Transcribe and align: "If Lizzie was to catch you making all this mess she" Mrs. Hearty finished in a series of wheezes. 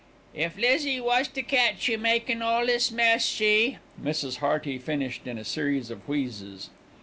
"If 0.33 0.57
Lizzie 0.57 0.99
was 0.99 1.27
to 1.27 1.43
catch 1.43 1.87
you 1.87 1.99
making 1.99 2.41
all 2.41 2.65
this 2.65 2.89
mess 2.91 3.23
she" 3.23 3.77
Mrs. 4.03 4.37
Hearty 4.37 4.79
finished 4.79 5.27
in 5.27 5.37
a 5.37 5.45
series 5.45 5.91
of 5.91 6.09
wheezes. 6.09 6.71